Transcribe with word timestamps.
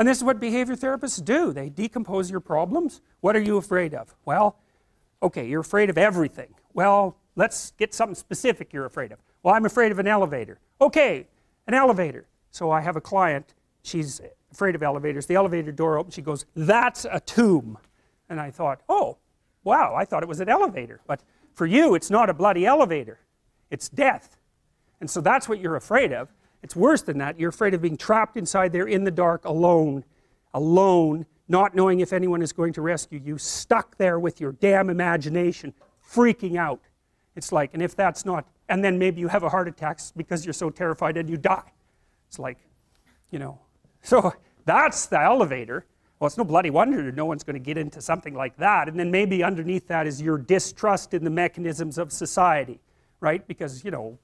And 0.00 0.08
this 0.08 0.16
is 0.16 0.24
what 0.24 0.40
behavior 0.40 0.76
therapists 0.76 1.22
do. 1.22 1.52
They 1.52 1.68
decompose 1.68 2.30
your 2.30 2.40
problems. 2.40 3.02
What 3.20 3.36
are 3.36 3.40
you 3.40 3.58
afraid 3.58 3.92
of? 3.92 4.14
Well, 4.24 4.56
okay, 5.22 5.46
you're 5.46 5.60
afraid 5.60 5.90
of 5.90 5.98
everything. 5.98 6.54
Well, 6.72 7.18
let's 7.36 7.72
get 7.72 7.92
something 7.92 8.14
specific 8.14 8.72
you're 8.72 8.86
afraid 8.86 9.12
of. 9.12 9.18
Well, 9.42 9.54
I'm 9.54 9.66
afraid 9.66 9.92
of 9.92 9.98
an 9.98 10.06
elevator. 10.06 10.58
Okay, 10.80 11.26
an 11.66 11.74
elevator. 11.74 12.24
So 12.50 12.70
I 12.70 12.80
have 12.80 12.96
a 12.96 13.00
client, 13.02 13.52
she's 13.82 14.22
afraid 14.50 14.74
of 14.74 14.82
elevators. 14.82 15.26
The 15.26 15.34
elevator 15.34 15.70
door 15.70 15.98
opens, 15.98 16.14
she 16.14 16.22
goes, 16.22 16.46
That's 16.56 17.04
a 17.04 17.20
tomb. 17.20 17.76
And 18.30 18.40
I 18.40 18.50
thought, 18.50 18.80
Oh, 18.88 19.18
wow, 19.64 19.94
I 19.94 20.06
thought 20.06 20.22
it 20.22 20.30
was 20.30 20.40
an 20.40 20.48
elevator. 20.48 21.02
But 21.06 21.20
for 21.52 21.66
you, 21.66 21.94
it's 21.94 22.08
not 22.08 22.30
a 22.30 22.32
bloody 22.32 22.64
elevator, 22.64 23.18
it's 23.70 23.90
death. 23.90 24.38
And 24.98 25.10
so 25.10 25.20
that's 25.20 25.46
what 25.46 25.60
you're 25.60 25.76
afraid 25.76 26.10
of. 26.10 26.32
It's 26.62 26.76
worse 26.76 27.02
than 27.02 27.18
that. 27.18 27.38
You're 27.38 27.50
afraid 27.50 27.74
of 27.74 27.82
being 27.82 27.96
trapped 27.96 28.36
inside 28.36 28.72
there 28.72 28.86
in 28.86 29.04
the 29.04 29.10
dark 29.10 29.44
alone, 29.44 30.04
alone, 30.52 31.26
not 31.48 31.74
knowing 31.74 32.00
if 32.00 32.12
anyone 32.12 32.42
is 32.42 32.52
going 32.52 32.72
to 32.74 32.82
rescue 32.82 33.20
you, 33.22 33.38
stuck 33.38 33.96
there 33.96 34.18
with 34.20 34.40
your 34.40 34.52
damn 34.52 34.90
imagination, 34.90 35.74
freaking 36.06 36.56
out. 36.56 36.80
It's 37.34 37.52
like, 37.52 37.70
and 37.72 37.82
if 37.82 37.96
that's 37.96 38.24
not, 38.24 38.46
and 38.68 38.84
then 38.84 38.98
maybe 38.98 39.20
you 39.20 39.28
have 39.28 39.42
a 39.42 39.48
heart 39.48 39.68
attack 39.68 40.00
because 40.16 40.44
you're 40.44 40.52
so 40.52 40.70
terrified 40.70 41.16
and 41.16 41.28
you 41.28 41.36
die. 41.36 41.72
It's 42.28 42.38
like, 42.38 42.58
you 43.30 43.38
know. 43.38 43.58
So 44.02 44.32
that's 44.64 45.06
the 45.06 45.20
elevator. 45.20 45.86
Well, 46.18 46.26
it's 46.26 46.36
no 46.36 46.44
bloody 46.44 46.70
wonder 46.70 47.10
no 47.10 47.24
one's 47.24 47.42
going 47.42 47.54
to 47.54 47.60
get 47.60 47.78
into 47.78 48.00
something 48.00 48.34
like 48.34 48.56
that. 48.58 48.88
And 48.88 48.98
then 48.98 49.10
maybe 49.10 49.42
underneath 49.42 49.88
that 49.88 50.06
is 50.06 50.20
your 50.20 50.38
distrust 50.38 51.14
in 51.14 51.24
the 51.24 51.30
mechanisms 51.30 51.98
of 51.98 52.12
society, 52.12 52.78
right? 53.20 53.46
Because, 53.48 53.84
you 53.84 53.90
know, 53.90 54.18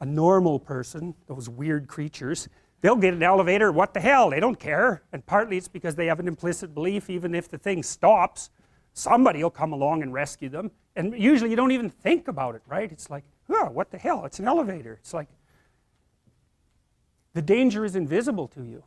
a 0.00 0.06
normal 0.06 0.58
person, 0.58 1.14
those 1.26 1.48
weird 1.48 1.88
creatures, 1.88 2.48
they'll 2.80 2.96
get 2.96 3.14
an 3.14 3.22
elevator, 3.22 3.72
what 3.72 3.94
the 3.94 4.00
hell, 4.00 4.30
they 4.30 4.40
don't 4.40 4.58
care. 4.58 5.02
And 5.12 5.24
partly 5.24 5.56
it's 5.56 5.68
because 5.68 5.94
they 5.94 6.06
have 6.06 6.20
an 6.20 6.28
implicit 6.28 6.74
belief, 6.74 7.08
even 7.08 7.34
if 7.34 7.48
the 7.48 7.58
thing 7.58 7.82
stops, 7.82 8.50
somebody 8.92 9.42
will 9.42 9.50
come 9.50 9.72
along 9.72 10.02
and 10.02 10.12
rescue 10.12 10.48
them. 10.48 10.70
And 10.96 11.18
usually 11.18 11.50
you 11.50 11.56
don't 11.56 11.72
even 11.72 11.90
think 11.90 12.28
about 12.28 12.54
it, 12.54 12.62
right? 12.66 12.90
It's 12.90 13.10
like, 13.10 13.24
oh, 13.48 13.66
what 13.66 13.90
the 13.90 13.98
hell, 13.98 14.24
it's 14.24 14.38
an 14.38 14.46
elevator. 14.46 14.94
It's 15.00 15.14
like, 15.14 15.28
the 17.32 17.42
danger 17.42 17.84
is 17.84 17.96
invisible 17.96 18.48
to 18.48 18.62
you. 18.62 18.84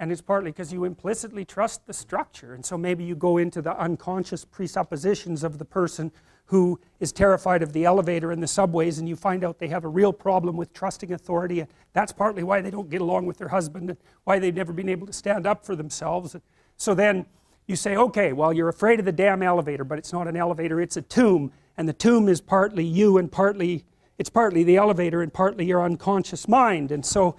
And 0.00 0.10
it's 0.10 0.22
partly 0.22 0.50
because 0.50 0.72
you 0.72 0.84
implicitly 0.84 1.44
trust 1.44 1.86
the 1.86 1.92
structure. 1.92 2.54
And 2.54 2.64
so 2.64 2.78
maybe 2.78 3.04
you 3.04 3.14
go 3.14 3.36
into 3.36 3.60
the 3.60 3.78
unconscious 3.78 4.46
presuppositions 4.46 5.44
of 5.44 5.58
the 5.58 5.64
person 5.66 6.10
who 6.46 6.80
is 7.00 7.12
terrified 7.12 7.62
of 7.62 7.74
the 7.74 7.84
elevator 7.84 8.32
and 8.32 8.42
the 8.42 8.48
subways, 8.48 8.98
and 8.98 9.06
you 9.06 9.14
find 9.14 9.44
out 9.44 9.58
they 9.58 9.68
have 9.68 9.84
a 9.84 9.88
real 9.88 10.12
problem 10.12 10.56
with 10.56 10.72
trusting 10.72 11.12
authority. 11.12 11.60
And 11.60 11.68
that's 11.92 12.12
partly 12.12 12.42
why 12.42 12.62
they 12.62 12.70
don't 12.70 12.88
get 12.88 13.02
along 13.02 13.26
with 13.26 13.36
their 13.36 13.48
husband 13.48 13.90
and 13.90 13.98
why 14.24 14.38
they've 14.38 14.56
never 14.56 14.72
been 14.72 14.88
able 14.88 15.06
to 15.06 15.12
stand 15.12 15.46
up 15.46 15.66
for 15.66 15.76
themselves. 15.76 16.34
So 16.78 16.94
then 16.94 17.26
you 17.66 17.76
say, 17.76 17.94
okay, 17.94 18.32
well, 18.32 18.54
you're 18.54 18.70
afraid 18.70 19.00
of 19.00 19.04
the 19.04 19.12
damn 19.12 19.42
elevator, 19.42 19.84
but 19.84 19.98
it's 19.98 20.14
not 20.14 20.26
an 20.26 20.36
elevator, 20.36 20.80
it's 20.80 20.96
a 20.96 21.02
tomb. 21.02 21.52
And 21.76 21.86
the 21.86 21.92
tomb 21.92 22.26
is 22.26 22.40
partly 22.40 22.84
you 22.84 23.18
and 23.18 23.30
partly, 23.30 23.84
it's 24.18 24.30
partly 24.30 24.64
the 24.64 24.78
elevator 24.78 25.20
and 25.20 25.32
partly 25.32 25.66
your 25.66 25.84
unconscious 25.84 26.48
mind. 26.48 26.90
And 26.90 27.04
so, 27.04 27.36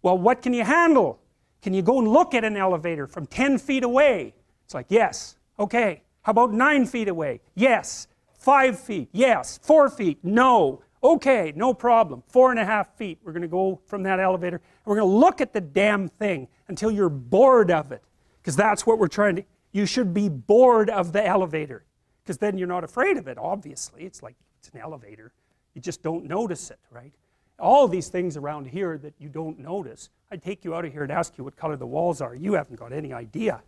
well, 0.00 0.16
what 0.16 0.42
can 0.42 0.54
you 0.54 0.64
handle? 0.64 1.18
Can 1.64 1.72
you 1.72 1.80
go 1.80 1.98
and 1.98 2.06
look 2.06 2.34
at 2.34 2.44
an 2.44 2.58
elevator 2.58 3.06
from 3.06 3.24
10 3.24 3.56
feet 3.56 3.84
away? 3.84 4.34
It's 4.66 4.74
like, 4.74 4.84
yes. 4.90 5.36
Okay. 5.58 6.02
How 6.20 6.32
about 6.32 6.52
9 6.52 6.84
feet 6.84 7.08
away? 7.08 7.40
Yes. 7.54 8.06
5 8.38 8.78
feet? 8.78 9.08
Yes. 9.12 9.58
4 9.62 9.88
feet? 9.88 10.18
No. 10.22 10.82
Okay, 11.02 11.54
no 11.56 11.72
problem. 11.72 12.22
Four 12.28 12.50
and 12.50 12.60
a 12.60 12.66
half 12.66 12.96
feet. 12.96 13.18
We're 13.24 13.32
going 13.32 13.42
to 13.42 13.48
go 13.48 13.80
from 13.86 14.02
that 14.02 14.20
elevator. 14.20 14.60
We're 14.84 14.96
going 14.96 15.08
to 15.08 15.16
look 15.16 15.40
at 15.40 15.54
the 15.54 15.60
damn 15.62 16.08
thing 16.08 16.48
until 16.68 16.90
you're 16.90 17.08
bored 17.08 17.70
of 17.70 17.92
it. 17.92 18.02
Because 18.42 18.56
that's 18.56 18.86
what 18.86 18.98
we're 18.98 19.08
trying 19.08 19.36
to. 19.36 19.44
You 19.72 19.86
should 19.86 20.12
be 20.12 20.28
bored 20.28 20.90
of 20.90 21.12
the 21.12 21.26
elevator. 21.26 21.84
Because 22.22 22.36
then 22.36 22.58
you're 22.58 22.68
not 22.68 22.84
afraid 22.84 23.16
of 23.16 23.26
it, 23.26 23.38
obviously. 23.38 24.04
It's 24.04 24.22
like 24.22 24.36
it's 24.58 24.68
an 24.68 24.80
elevator. 24.80 25.32
You 25.72 25.80
just 25.80 26.02
don't 26.02 26.26
notice 26.26 26.70
it, 26.70 26.78
right? 26.90 27.12
All 27.58 27.86
these 27.88 28.08
things 28.08 28.36
around 28.36 28.66
here 28.66 28.98
that 28.98 29.14
you 29.18 29.28
don't 29.28 29.58
notice. 29.58 30.10
I'd 30.30 30.42
take 30.42 30.64
you 30.64 30.74
out 30.74 30.84
of 30.84 30.92
here 30.92 31.02
and 31.02 31.12
ask 31.12 31.38
you 31.38 31.44
what 31.44 31.56
color 31.56 31.76
the 31.76 31.86
walls 31.86 32.20
are. 32.20 32.34
You 32.34 32.54
haven't 32.54 32.76
got 32.76 32.92
any 32.92 33.12
idea. 33.12 33.62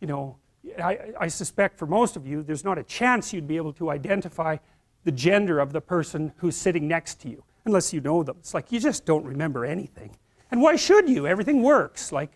You 0.00 0.06
know, 0.06 0.36
I, 0.82 1.12
I 1.18 1.28
suspect 1.28 1.78
for 1.78 1.86
most 1.86 2.16
of 2.16 2.26
you, 2.26 2.42
there's 2.42 2.64
not 2.64 2.78
a 2.78 2.82
chance 2.82 3.32
you'd 3.32 3.48
be 3.48 3.56
able 3.56 3.72
to 3.74 3.90
identify 3.90 4.58
the 5.04 5.12
gender 5.12 5.58
of 5.58 5.72
the 5.72 5.80
person 5.80 6.32
who's 6.36 6.56
sitting 6.56 6.86
next 6.86 7.20
to 7.20 7.28
you, 7.28 7.42
unless 7.64 7.92
you 7.92 8.00
know 8.00 8.22
them. 8.22 8.36
It's 8.38 8.54
like 8.54 8.70
you 8.70 8.78
just 8.78 9.04
don't 9.04 9.24
remember 9.24 9.64
anything. 9.64 10.14
And 10.50 10.60
why 10.60 10.76
should 10.76 11.08
you? 11.08 11.26
Everything 11.26 11.62
works. 11.62 12.12
Like, 12.12 12.30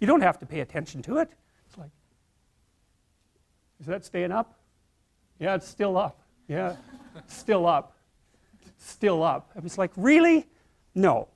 you 0.00 0.06
don't 0.06 0.22
have 0.22 0.38
to 0.38 0.46
pay 0.46 0.60
attention 0.60 1.02
to 1.02 1.18
it. 1.18 1.30
It's 1.68 1.76
like, 1.76 1.90
is 3.78 3.86
that 3.86 4.04
staying 4.04 4.32
up? 4.32 4.58
Yeah, 5.38 5.54
it's 5.54 5.68
still 5.68 5.96
up. 5.96 6.22
Yeah, 6.48 6.74
still 7.28 7.66
up 7.66 7.94
still 8.80 9.22
up. 9.22 9.50
I 9.56 9.60
was 9.60 9.78
like, 9.78 9.90
really? 9.96 10.46
No. 10.94 11.28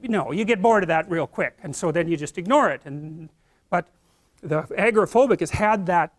No, 0.00 0.32
you 0.32 0.44
get 0.44 0.60
bored 0.60 0.82
of 0.82 0.88
that 0.88 1.08
real 1.10 1.26
quick. 1.26 1.56
And 1.62 1.74
so 1.74 1.90
then 1.90 2.08
you 2.08 2.16
just 2.16 2.36
ignore 2.38 2.70
it. 2.70 2.82
And, 2.84 3.28
but 3.70 3.86
the 4.42 4.62
agoraphobic 4.62 5.40
has 5.40 5.50
had 5.50 5.86
that 5.86 6.12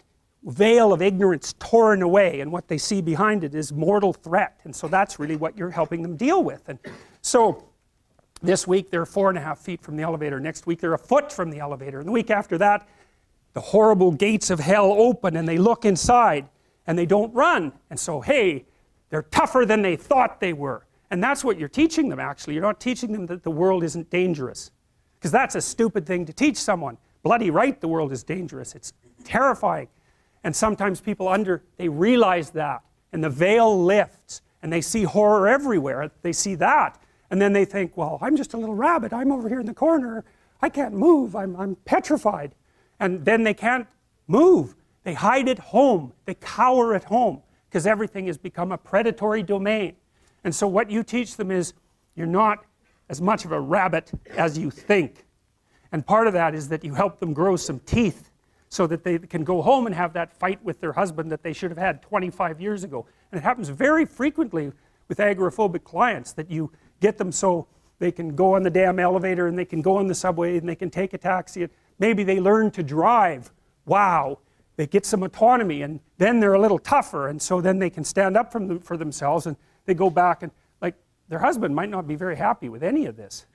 veil 0.44 0.94
of 0.94 1.02
ignorance 1.02 1.56
torn 1.60 2.02
away, 2.02 2.40
and 2.40 2.52
what 2.52 2.68
they 2.68 2.78
see 2.78 3.02
behind 3.02 3.44
it 3.44 3.56
is 3.56 3.74
mortal 3.74 4.14
threat. 4.14 4.60
And 4.64 4.76
so 4.76 4.88
that's 4.88 5.20
really 5.20 5.36
what 5.36 5.58
you're 5.58 5.72
helping 5.72 6.02
them 6.02 6.16
deal 6.16 6.44
with. 6.44 6.68
And 6.70 6.80
so 7.22 7.64
this 8.42 8.68
week 8.68 8.92
they're 8.92 9.06
four 9.06 9.30
and 9.30 9.38
a 9.38 9.42
half 9.42 9.60
feet 9.60 9.82
from 9.82 9.98
the 9.98 10.04
elevator. 10.04 10.40
Next 10.40 10.68
week 10.68 10.80
they're 10.80 10.94
a 10.94 11.00
foot 11.00 11.32
from 11.32 11.50
the 11.50 11.60
elevator. 11.60 12.00
And 12.00 12.08
the 12.08 12.12
week 12.12 12.30
after 12.30 12.58
that, 12.60 12.88
the 13.54 13.62
horrible 13.62 14.12
gates 14.12 14.50
of 14.50 14.60
hell 14.60 14.92
open 14.92 15.36
and 15.38 15.48
they 15.48 15.58
look 15.58 15.86
inside 15.86 16.48
and 16.86 16.98
they 16.98 17.06
don't 17.06 17.34
run. 17.34 17.72
And 17.90 18.00
so, 18.00 18.22
hey, 18.22 18.66
they're 19.10 19.24
tougher 19.24 19.66
than 19.66 19.82
they 19.82 19.96
thought 19.96 20.40
they 20.40 20.54
were. 20.54 20.86
And 21.12 21.24
that's 21.24 21.44
what 21.44 21.60
you're 21.60 21.70
teaching 21.70 22.10
them, 22.10 22.20
actually. 22.20 22.54
You're 22.54 22.64
not 22.64 22.80
teaching 22.80 23.12
them 23.12 23.26
that 23.28 23.44
the 23.44 23.52
world 23.52 23.84
isn't 23.84 24.10
dangerous. 24.10 24.72
Because 25.18 25.32
that's 25.32 25.56
a 25.56 25.62
stupid 25.62 26.06
thing 26.06 26.26
to 26.26 26.34
teach 26.34 26.58
someone. 26.58 26.98
Bloody 27.24 27.50
right, 27.50 27.80
the 27.80 27.88
world 27.88 28.12
is 28.12 28.24
dangerous. 28.24 28.76
It's 28.76 28.94
terrifying. 29.24 29.88
And 30.44 30.56
sometimes 30.56 31.02
people 31.02 31.28
under, 31.28 31.64
they 31.78 31.90
realize 31.90 32.52
that. 32.52 32.82
And 33.12 33.24
the 33.24 33.30
veil 33.30 33.84
lifts. 33.84 34.42
And 34.62 34.74
they 34.74 34.82
see 34.82 35.04
horror 35.04 35.48
everywhere. 35.48 36.12
They 36.22 36.34
see 36.34 36.56
that. 36.56 37.02
And 37.30 37.42
then 37.42 37.54
they 37.54 37.66
think, 37.66 37.96
well, 37.96 38.18
I'm 38.22 38.36
just 38.36 38.54
a 38.54 38.58
little 38.58 38.76
rabbit. 38.76 39.14
I'm 39.14 39.32
over 39.32 39.48
here 39.48 39.60
in 39.60 39.66
the 39.66 39.74
corner. 39.74 40.26
I 40.62 40.70
can't 40.70 40.94
move. 40.94 41.36
I'm, 41.36 41.56
I'm 41.56 41.76
petrified. 41.86 42.56
And 43.00 43.26
then 43.26 43.44
they 43.44 43.54
can't 43.54 43.88
move. 44.28 44.76
They 45.04 45.14
hide 45.14 45.48
at 45.50 45.60
home. 45.60 46.14
They 46.26 46.36
cower 46.36 46.96
at 46.96 47.06
home 47.06 47.42
because 47.76 47.86
everything 47.86 48.28
has 48.28 48.38
become 48.38 48.72
a 48.72 48.78
predatory 48.78 49.44
domain. 49.44 49.98
And 50.46 50.56
so 50.56 50.66
what 50.66 50.90
you 50.90 51.04
teach 51.04 51.36
them 51.36 51.52
is 51.52 51.74
you're 52.16 52.26
not 52.26 52.64
as 53.10 53.22
much 53.22 53.44
of 53.44 53.52
a 53.52 53.60
rabbit 53.60 54.14
as 54.38 54.58
you 54.58 54.72
think. 54.72 55.26
And 55.92 56.08
part 56.08 56.28
of 56.28 56.32
that 56.32 56.56
is 56.56 56.70
that 56.70 56.86
you 56.86 56.94
help 56.94 57.20
them 57.20 57.34
grow 57.34 57.58
some 57.58 57.82
teeth 57.82 58.32
so 58.70 58.88
that 58.88 59.04
they 59.04 59.20
can 59.20 59.44
go 59.44 59.62
home 59.62 59.88
and 59.88 59.94
have 59.94 60.14
that 60.14 60.32
fight 60.32 60.64
with 60.64 60.80
their 60.80 60.94
husband 60.94 61.30
that 61.34 61.44
they 61.44 61.52
should 61.52 61.70
have 61.70 61.78
had 61.78 62.02
25 62.02 62.62
years 62.62 62.86
ago. 62.86 63.06
And 63.34 63.40
it 63.40 63.44
happens 63.44 63.68
very 63.68 64.06
frequently 64.06 64.72
with 65.10 65.18
agoraphobic 65.18 65.84
clients 65.84 66.32
that 66.32 66.50
you 66.50 66.72
get 67.02 67.18
them 67.18 67.30
so 67.30 67.68
they 68.00 68.10
can 68.10 68.38
go 68.38 68.56
on 68.56 68.64
the 68.64 68.70
damn 68.70 69.00
elevator 69.00 69.48
and 69.48 69.60
they 69.60 69.66
can 69.66 69.82
go 69.82 69.98
on 69.98 70.08
the 70.08 70.16
subway 70.16 70.58
and 70.58 70.70
they 70.70 70.76
can 70.76 70.90
take 70.90 71.14
a 71.14 71.18
taxi. 71.18 71.64
And 71.64 71.72
maybe 72.00 72.24
they 72.24 72.40
learn 72.40 72.72
to 72.72 72.84
drive. 72.84 73.52
Wow, 73.86 74.40
they 74.76 74.88
get 74.88 75.06
some 75.06 75.24
autonomy 75.24 75.82
and 75.82 76.00
then 76.18 76.40
they're 76.40 76.54
a 76.54 76.60
little 76.60 76.80
tougher 76.80 77.28
and 77.28 77.42
so 77.42 77.62
then 77.62 77.80
they 77.80 77.90
can 77.90 78.04
stand 78.04 78.36
up 78.36 78.52
the, 78.52 78.80
for 78.84 78.98
themselves 78.98 79.46
and 79.46 79.56
they 79.86 79.94
go 79.94 80.10
back 80.10 80.44
and 80.44 80.52
like 80.82 80.96
their 81.30 81.40
husband 81.40 81.76
might 81.76 81.90
not 81.90 82.08
be 82.08 82.16
very 82.16 82.36
happy 82.36 82.70
with 82.70 82.84
any 82.84 83.06
of 83.06 83.16
this. 83.16 83.46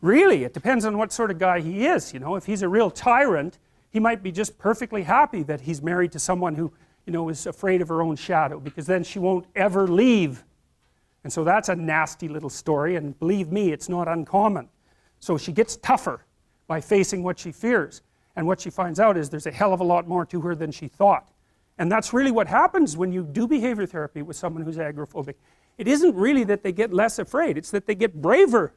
Really 0.00 0.44
it 0.44 0.54
depends 0.54 0.84
on 0.84 0.98
what 0.98 1.12
sort 1.12 1.30
of 1.30 1.38
guy 1.38 1.60
he 1.60 1.86
is 1.86 2.12
you 2.12 2.20
know? 2.20 2.36
If 2.36 2.46
he's 2.46 2.62
a 2.62 2.68
real 2.68 2.90
tyrant 2.90 3.58
he 3.90 3.98
might 3.98 4.22
be 4.22 4.30
just 4.30 4.58
perfectly 4.58 5.02
happy 5.02 5.42
that 5.44 5.62
he's 5.62 5.82
married 5.82 6.12
to 6.12 6.18
someone 6.18 6.54
who 6.54 6.72
you 7.06 7.12
know 7.12 7.28
is 7.28 7.46
afraid 7.46 7.80
of 7.80 7.88
her 7.88 8.02
own 8.02 8.16
shadow 8.16 8.60
because 8.60 8.86
then 8.86 9.02
she 9.02 9.18
won't 9.18 9.46
ever 9.56 9.88
leave. 9.88 10.44
And 11.24 11.32
so 11.32 11.44
that's 11.44 11.68
a 11.68 11.76
nasty 11.76 12.28
little 12.28 12.50
story 12.50 12.96
and 12.96 13.18
believe 13.18 13.50
me 13.50 13.72
it's 13.72 13.88
not 13.88 14.08
uncommon. 14.08 14.68
So 15.18 15.36
she 15.36 15.52
gets 15.52 15.76
tougher 15.76 16.24
by 16.66 16.80
facing 16.80 17.22
what 17.22 17.38
she 17.38 17.52
fears 17.52 18.02
and 18.36 18.46
what 18.46 18.60
she 18.60 18.70
finds 18.70 19.00
out 19.00 19.16
is 19.16 19.30
there's 19.30 19.46
a 19.46 19.52
hell 19.52 19.72
of 19.72 19.80
a 19.80 19.84
lot 19.84 20.06
more 20.08 20.24
to 20.26 20.40
her 20.40 20.54
than 20.54 20.70
she 20.70 20.88
thought. 20.88 21.30
And 21.78 21.90
that's 21.90 22.12
really 22.12 22.30
what 22.30 22.46
happens 22.46 22.96
when 22.96 23.12
you 23.12 23.24
do 23.24 23.46
behavior 23.46 23.86
therapy 23.86 24.22
with 24.22 24.36
someone 24.36 24.62
who's 24.62 24.76
agoraphobic. 24.76 25.34
It 25.78 25.88
isn't 25.88 26.14
really 26.14 26.44
that 26.44 26.62
they 26.62 26.72
get 26.72 26.92
less 26.92 27.18
afraid, 27.18 27.56
it's 27.56 27.70
that 27.70 27.86
they 27.86 27.94
get 27.94 28.20
braver. 28.20 28.74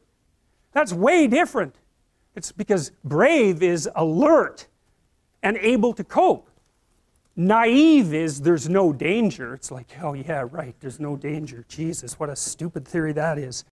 That's 0.71 0.93
way 0.93 1.27
different. 1.27 1.75
It's 2.35 2.51
because 2.51 2.91
brave 3.03 3.61
is 3.61 3.89
alert 3.95 4.67
and 5.43 5.57
able 5.57 5.93
to 5.93 6.03
cope. 6.03 6.49
Naive 7.35 8.13
is 8.13 8.41
there's 8.41 8.69
no 8.69 8.93
danger. 8.93 9.53
It's 9.53 9.71
like, 9.71 9.87
oh 10.01 10.13
yeah, 10.13 10.47
right, 10.49 10.75
there's 10.79 10.99
no 10.99 11.15
danger. 11.15 11.65
Jesus, 11.67 12.19
what 12.19 12.29
a 12.29 12.35
stupid 12.35 12.87
theory 12.87 13.13
that 13.13 13.37
is. 13.37 13.65